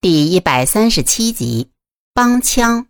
[0.00, 1.70] 第一百三十七集，
[2.14, 2.86] 帮腔。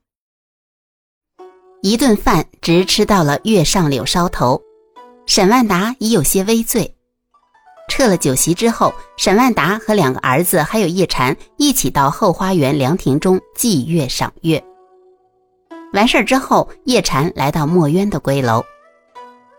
[1.80, 4.60] 一顿饭直吃到了月上柳梢头，
[5.24, 6.94] 沈万达已有些微醉。
[7.88, 14.62] 撤了酒席之后，沈万达和两个儿子还有叶禅一起到后花园凉亭中祭月赏月。
[15.94, 18.62] 完事儿之后，叶禅来到墨渊的闺楼，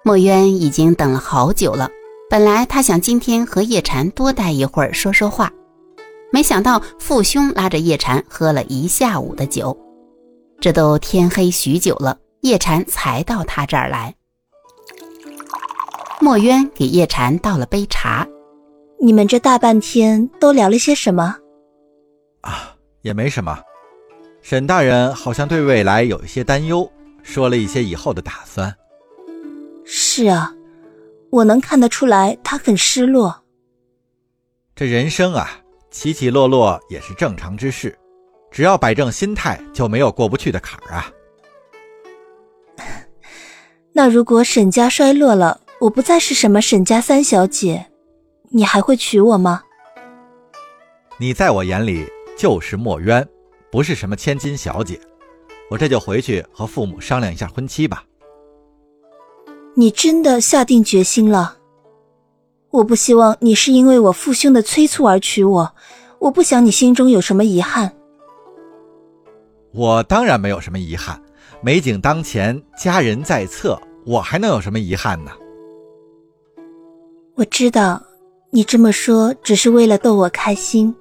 [0.03, 1.89] 墨渊已经等了好久了。
[2.29, 5.51] 本来他想今天和叶禅多待一会儿，说说话。
[6.31, 9.75] 没想到父兄拉着叶禅喝了一下午的酒，
[10.61, 14.13] 这都天黑许久了，叶禅才到他这儿来。
[16.21, 18.27] 墨渊给叶禅倒了杯茶，
[19.01, 21.35] 你们这大半天都聊了些什么？
[22.41, 23.59] 啊，也没什么。
[24.41, 26.89] 沈大人好像对未来有一些担忧，
[27.23, 28.73] 说了一些以后的打算。
[29.83, 30.53] 是啊，
[31.31, 33.43] 我能看得出来，他很失落。
[34.75, 35.59] 这人生啊。
[35.91, 37.97] 起起落落也是正常之事，
[38.51, 41.11] 只要摆正心态，就没有过不去的坎儿啊。
[43.93, 47.87] 那如果沈家衰落了，我不再是什么沈家三小姐，
[48.49, 49.63] 你还会娶我吗？
[51.17, 53.27] 你在我眼里就是墨渊，
[53.71, 54.99] 不是什么千金小姐。
[55.69, 58.03] 我这就回去和父母商量一下婚期吧。
[59.75, 61.58] 你真的下定决心了？
[62.71, 65.73] 我不希望你是因为我父兄的催促而娶我，
[66.19, 67.91] 我不想你心中有什么遗憾。
[69.71, 71.19] 我当然没有什么遗憾，
[71.61, 75.31] 美景当前，佳人在侧，我还能有什么遗憾呢？
[77.35, 78.01] 我知道
[78.51, 80.93] 你这么说只是为了逗我开心，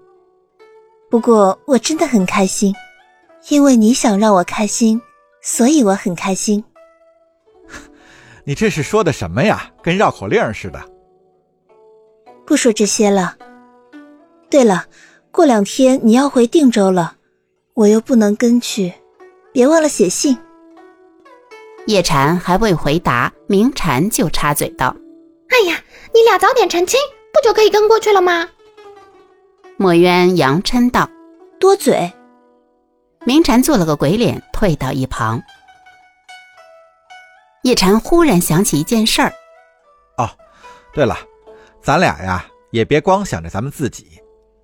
[1.11, 2.75] 不过我真的很开心，
[3.49, 5.01] 因为你想让我开心，
[5.43, 6.65] 所以我很开心。
[8.45, 9.71] 你这是说的什么呀？
[9.83, 10.81] 跟绕口令似的。
[12.49, 13.37] 不说这些了。
[14.49, 14.87] 对了，
[15.31, 17.17] 过两天你要回定州了，
[17.75, 18.91] 我又不能跟去，
[19.53, 20.39] 别忘了写信。
[21.87, 24.97] 叶禅还未回答，明禅就插嘴道
[25.53, 25.79] ：“哎呀，
[26.15, 26.99] 你俩早点成亲，
[27.35, 28.49] 不就可以跟过去了吗？”
[29.77, 31.07] 墨渊扬嗔道
[31.61, 32.11] ：“多嘴。”
[33.27, 35.43] 明禅做了个鬼脸，退到一旁。
[37.63, 39.35] 叶禅忽然想起一件事儿
[40.17, 40.31] ：“哦，
[40.95, 41.15] 对了。”
[41.83, 44.07] 咱俩呀，也别光想着咱们自己，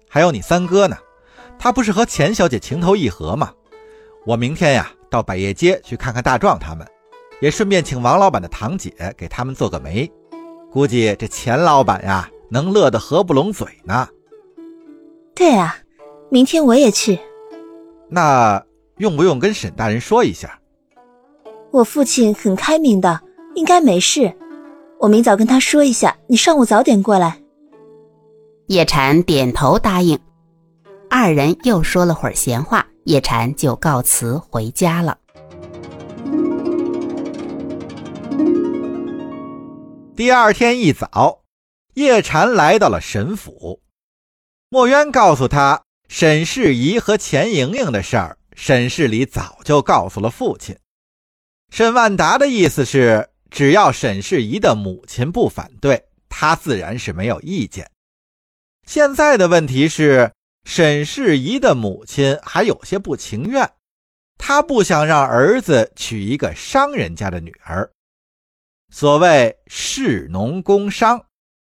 [0.08, 0.96] 还有你三哥呢。
[1.58, 3.52] 他不是和钱小姐情投意合吗？
[4.26, 6.86] 我明天呀，到百叶街去看看大壮他们，
[7.40, 10.10] 也顺便请王老板的堂姐给他们做个媒。
[10.70, 14.08] 估计这钱老板呀，能乐得合不拢嘴呢。
[15.34, 15.76] 对啊，
[16.30, 17.18] 明天我也去。
[18.08, 18.62] 那
[18.98, 20.58] 用不用跟沈大人说一下？
[21.70, 23.20] 我父亲很开明的，
[23.54, 24.32] 应该没事。
[25.04, 27.38] 我明早跟他说一下，你上午早点过来。
[28.68, 30.18] 叶禅点头答应，
[31.10, 35.18] 二人又说了会儿闲话，叶禅就告辞回家了。
[40.16, 41.42] 第二天一早，
[41.92, 43.82] 叶禅来到了沈府，
[44.70, 50.74] 墨渊告诉他，沈世宜和钱莹莹的事儿，沈世礼早就告诉了父亲。
[51.68, 53.28] 沈万达的意思是。
[53.54, 57.88] 只要沈世宜的母亲不反对，他自然是没有意见。
[58.84, 60.32] 现在的问题是，
[60.64, 63.70] 沈世宜的母亲还有些不情愿，
[64.36, 67.88] 他不想让儿子娶一个商人家的女儿。
[68.92, 71.24] 所谓士农工商，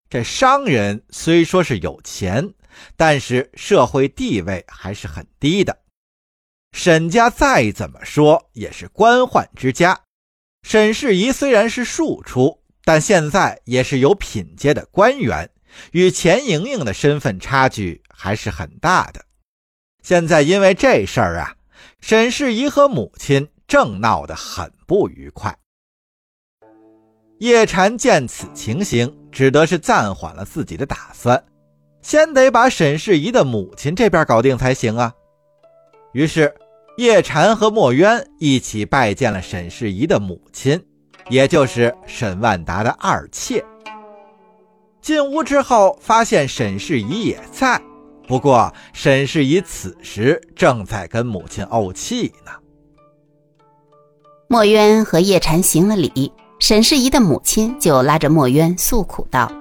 [0.09, 2.55] 这商人虽说是有钱，
[2.97, 5.79] 但是社会地位还是很低的。
[6.73, 10.06] 沈家再怎么说也是官宦之家。
[10.69, 15.49] 沈世宜虽然是庶出，但现在也是有品阶的官员，
[15.93, 19.25] 与钱莹莹的身份差距还是很大的。
[20.03, 21.55] 现在因为这事儿啊，
[22.01, 25.57] 沈世宜和母亲正闹得很不愉快。
[27.39, 31.41] 叶禅见此情形，只得是暂缓了自己的打算，
[32.03, 35.15] 先得把沈世宜的母亲这边搞定才行啊。
[36.13, 36.53] 于是。
[36.97, 40.83] 叶禅和墨渊一起拜见了沈世宜的母亲，
[41.29, 43.63] 也就是沈万达的二妾。
[45.03, 47.81] 进屋之后，发现沈世宜也在，
[48.27, 52.53] 不过沈世宜此时正在跟母亲怄气呢。
[54.49, 59.53] 墨渊和叶禅行了礼，沈世宜的母亲就拉着墨渊诉苦道：“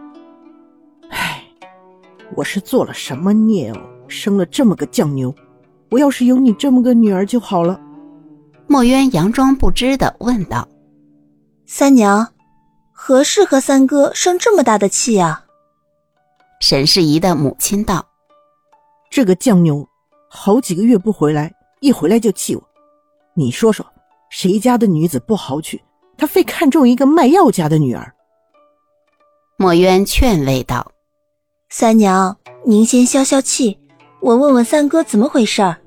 [1.11, 1.43] 唉，
[2.33, 5.35] 我是做了什么孽哦，生了这么个犟牛。”
[5.89, 7.79] 我要是有你这么个女儿就好了。
[8.67, 10.67] 墨渊佯装不知的问道
[11.67, 12.27] ：“三娘，
[12.91, 15.45] 何事和三哥生这么大的气啊？”
[16.61, 18.05] 沈世宜的母亲道
[19.11, 19.87] ：“这个犟牛，
[20.29, 22.63] 好几个月不回来，一回来就气我。
[23.35, 23.85] 你说说，
[24.31, 25.79] 谁家的女子不好娶？
[26.17, 28.11] 他非看中一个卖药家的女儿。
[29.57, 30.91] 墨渊劝慰道
[31.69, 32.35] ：“三娘，
[32.65, 33.77] 您先消消气，
[34.25, 35.77] 我问问三哥怎么回事儿。”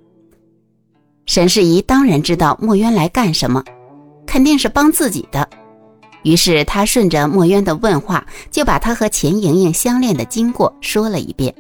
[1.27, 3.65] 沈世宜当然知道墨渊来干什么，
[4.27, 5.49] 肯定是帮自己的。
[6.23, 11.53] 于是他顺着墨渊的问话，就把他和钱莹莹相恋的经过说了一遍。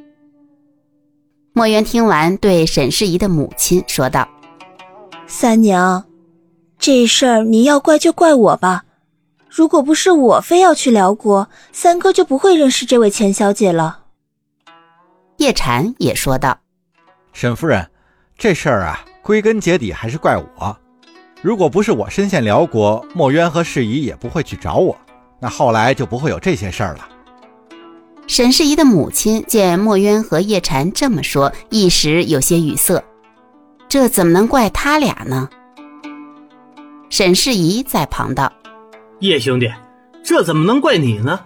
[1.52, 4.28] 墨渊听完，对沈世宜的母亲说道
[5.26, 6.04] ：“三娘，
[6.78, 8.84] 这事儿你要怪就怪我吧。
[9.48, 14.04] 如果不是我非要去辽国，三哥就不会认识这位钱小姐了。”
[15.38, 16.58] 叶禅也说道
[17.38, 17.88] ：“沈夫人，
[18.36, 20.76] 这事儿啊，归根结底还是怪我。”
[21.40, 24.98] 如果不是我身陷辽国，墨渊和世宜也不会去找我，
[25.38, 27.08] 那后来就不会有这些事儿了。
[28.26, 33.00] 沈世宜的母亲见墨渊和叶禅这么说，一时有些语塞。
[33.88, 35.48] 这怎么能怪他俩呢？
[37.08, 38.52] 沈世宜在旁道
[39.22, 39.72] ：“叶兄弟，
[40.24, 41.38] 这怎么能怪你呢？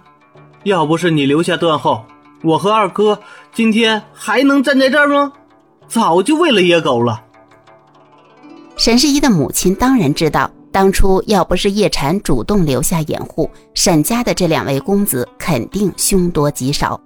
[0.65, 2.07] 要不是你留下断后，
[2.43, 3.21] 我和二哥
[3.53, 5.35] 今天还能站在这儿吗？
[5.93, 7.23] 早就喂了野狗了。”
[8.79, 16.99] 沈世宜的母亲当然知道，当初要不是叶禅主动留下掩护，沈家的这两位公子肯定凶多吉少。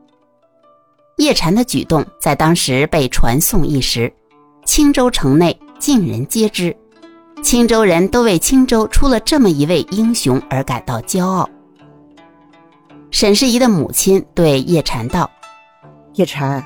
[1.16, 4.12] 叶禅的举动在当时被传颂一时，
[4.64, 6.74] 青州城内尽人皆知，
[7.42, 11.48] 青州人都为青州出了这么一位英雄而感到骄傲。
[13.10, 15.28] 沈世宜的母亲对叶禅道
[16.14, 16.62] ：“叶禅，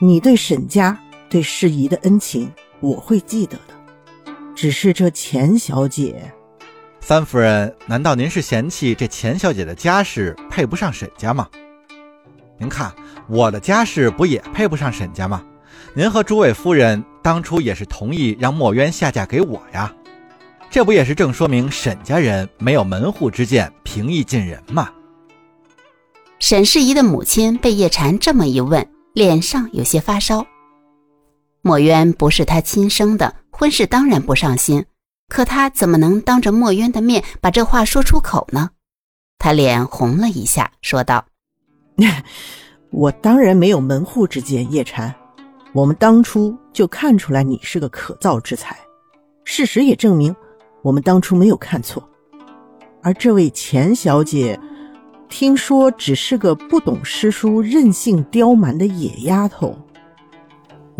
[0.00, 0.98] 你对沈家、
[1.30, 3.74] 对世宜的恩情，我会记得的。”
[4.54, 6.30] 只是这钱小姐，
[7.00, 11.48] 三夫人，难道您是嫌弃这钱小姐的家世配不上沈家吗？
[12.58, 12.92] 您看
[13.26, 15.42] 我的家世不也配不上沈家吗？
[15.94, 19.90] 您和诸位夫人当初也是同意让墨渊下嫁给我呀，
[20.68, 24.90] 这不也是正说明沈家人没有门户之见，平易近人吗？
[26.38, 30.44] 沈世宜的母亲被叶禅这么一问，脸上有些发烧。
[31.62, 33.36] 墨渊不是他亲生的。
[33.50, 34.86] 婚事当然不上心，
[35.28, 38.70] 可他怎么能当着墨渊的面把这话说出口呢？
[39.38, 41.26] 他脸红了一下，说道
[42.90, 45.14] ：“我当然没有门户之见，叶禅。
[45.74, 48.74] 我们当初就看出来你是个可造之才，
[49.44, 50.34] 事实也证明
[50.80, 52.02] 我们当初没有看错。
[53.02, 54.58] 而这位钱小姐，
[55.28, 59.76] 听说只是个不懂诗书、任性刁蛮的野丫头。”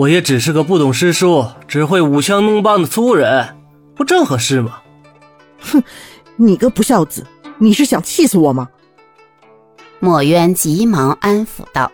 [0.00, 3.54] 我也只是个不懂诗书、只会舞枪弄棒的粗人，
[3.94, 4.80] 不正合适吗？
[5.60, 5.82] 哼，
[6.36, 7.26] 你个不孝子，
[7.58, 8.70] 你是想气死我吗？
[9.98, 11.92] 墨渊急忙安抚道：“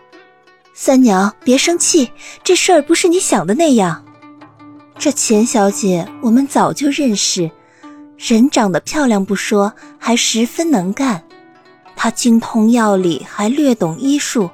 [0.73, 2.09] 三娘，别生气，
[2.45, 4.05] 这事儿不是你想的那样。
[4.97, 7.51] 这钱小姐我们早就认识，
[8.17, 11.21] 人长得漂亮不说，还十分能干。
[11.97, 14.49] 她精通药理，还略懂医术。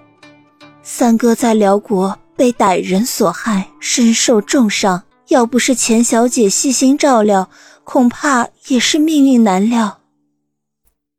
[0.82, 5.04] 三哥在辽国。”被歹人所害，身受重伤。
[5.30, 7.50] 要不是钱小姐细心照料，
[7.84, 10.00] 恐怕也是命运难料。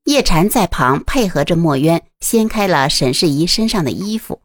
[0.05, 4.39] 叶禅在旁配合着墨渊，掀开了沈世宜身上的衣服，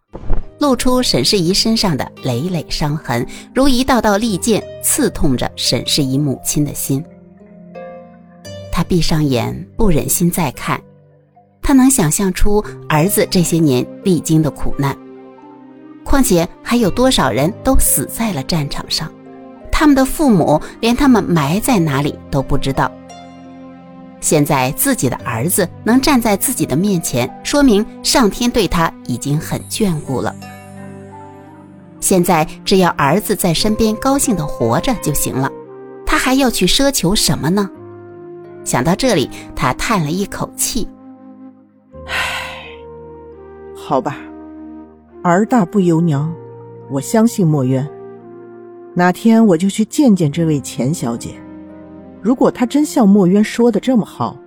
[0.59, 7.03] 露出沈世宜身上的累累伤痕，如一道道利剑，刺痛着沈世宜母亲的心。
[8.71, 10.81] 他闭上眼，不忍心再看。
[11.61, 14.97] 他能想象出儿子这些年历经的苦难。
[16.03, 19.11] 况且还有多少人都死在了战场上，
[19.71, 22.91] 他们的父母连他们埋在哪里都不知道。
[24.21, 30.35] 现在自己的儿子能站在自己的面前，说明上天对他已经很眷顾了。
[32.01, 35.49] 现在只要儿子在身边高兴的活着就行了，
[36.05, 37.69] 他还要去奢求什么呢？
[38.65, 40.87] 想到这里，他叹了一口气
[42.07, 42.13] ：“唉，
[43.75, 44.17] 好吧。”
[45.21, 46.33] 儿大不由娘，
[46.89, 47.85] 我相信墨渊。
[48.93, 51.31] 哪天我就去见见这位钱小姐。
[52.21, 54.37] 如果她真像墨渊说的这么好，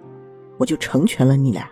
[0.59, 1.69] 我就成全了你俩。